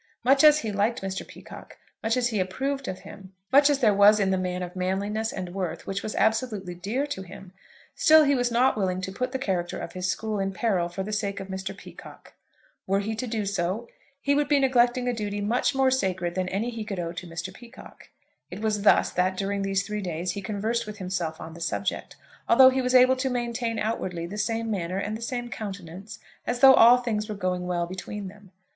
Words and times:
Much 0.23 0.43
as 0.43 0.61
he 0.61 0.71
liked 0.71 1.03
Mr. 1.03 1.23
Peacocke, 1.27 1.77
much 2.01 2.17
as 2.17 2.29
he 2.29 2.39
approved 2.39 2.87
of 2.87 3.01
him, 3.01 3.33
much 3.51 3.69
as 3.69 3.77
there 3.81 3.93
was 3.93 4.19
in 4.19 4.31
the 4.31 4.35
man 4.39 4.63
of 4.63 4.75
manliness 4.75 5.31
and 5.31 5.53
worth 5.53 5.85
which 5.85 6.01
was 6.01 6.15
absolutely 6.15 6.73
dear 6.73 7.05
to 7.05 7.21
him, 7.21 7.53
still 7.93 8.23
he 8.23 8.33
was 8.33 8.49
not 8.51 8.75
willing 8.75 8.99
to 8.99 9.11
put 9.11 9.31
the 9.31 9.37
character 9.37 9.77
of 9.77 9.91
his 9.93 10.09
school 10.09 10.39
in 10.39 10.51
peril 10.53 10.89
for 10.89 11.03
the 11.03 11.13
sake 11.13 11.39
of 11.39 11.49
Mr. 11.49 11.77
Peacocke. 11.77 12.33
Were 12.87 12.99
he 13.01 13.13
to 13.13 13.27
do 13.27 13.45
so, 13.45 13.87
he 14.19 14.33
would 14.33 14.47
be 14.49 14.59
neglecting 14.59 15.07
a 15.07 15.13
duty 15.13 15.39
much 15.39 15.75
more 15.75 15.91
sacred 15.91 16.33
than 16.33 16.49
any 16.49 16.71
he 16.71 16.83
could 16.83 16.99
owe 16.99 17.11
to 17.13 17.27
Mr. 17.27 17.53
Peacocke. 17.53 18.09
It 18.49 18.59
was 18.59 18.81
thus 18.81 19.11
that, 19.11 19.37
during 19.37 19.61
these 19.61 19.83
three 19.85 20.01
days, 20.01 20.31
he 20.31 20.41
conversed 20.41 20.87
with 20.87 20.97
himself 20.97 21.39
on 21.39 21.53
the 21.53 21.61
subject, 21.61 22.15
although 22.49 22.69
he 22.71 22.81
was 22.81 22.95
able 22.95 23.17
to 23.17 23.29
maintain 23.29 23.77
outwardly 23.77 24.25
the 24.25 24.39
same 24.39 24.71
manner 24.71 24.97
and 24.97 25.15
the 25.15 25.21
same 25.21 25.49
countenance 25.51 26.17
as 26.47 26.61
though 26.61 26.73
all 26.73 26.97
things 26.97 27.29
were 27.29 27.35
going 27.35 27.67
well 27.67 27.85
between 27.85 28.29
them. 28.29 28.49